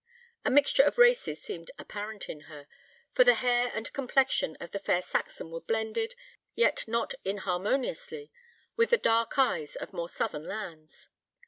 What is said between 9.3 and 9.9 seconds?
eyes